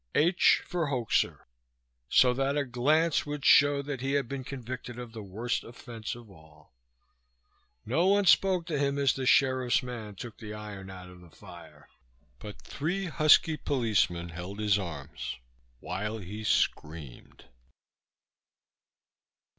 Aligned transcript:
"H" 0.15 0.63
for 0.65 0.87
"hoaxer," 0.87 1.45
so 2.09 2.33
that 2.33 2.57
a 2.57 2.65
glance 2.65 3.23
would 3.27 3.45
show 3.45 3.83
that 3.83 4.01
he 4.01 4.13
had 4.13 4.27
been 4.27 4.43
convicted 4.43 4.97
of 4.97 5.11
the 5.11 5.21
worst 5.21 5.63
offense 5.63 6.15
of 6.15 6.27
all. 6.31 6.73
No 7.85 8.07
one 8.07 8.25
spoke 8.25 8.65
to 8.65 8.79
him 8.79 8.97
as 8.97 9.13
the 9.13 9.27
sheriff's 9.27 9.83
man 9.83 10.15
took 10.15 10.39
the 10.39 10.55
iron 10.55 10.89
out 10.89 11.09
of 11.11 11.21
the 11.21 11.29
fire, 11.29 11.87
but 12.39 12.59
three 12.63 13.05
husky 13.05 13.57
policemen 13.57 14.29
held 14.29 14.57
his 14.57 14.79
arms 14.79 15.35
while 15.81 16.17
he 16.17 16.43
screamed. 16.43 17.45